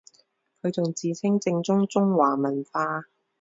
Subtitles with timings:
[0.63, 3.03] 佢仲自稱正宗中華文化